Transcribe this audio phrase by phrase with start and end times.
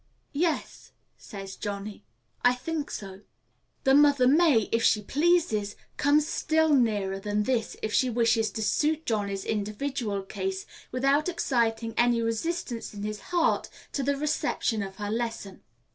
[0.33, 2.03] "Yes," says Johnny,
[2.43, 3.21] "I think so."
[3.83, 8.63] The mother may, if she pleases, come still nearer than this, if she wishes to
[8.63, 14.95] suit Johnny's individual case, without exciting any resistance in his heart to the reception of
[14.95, 15.61] her lesson.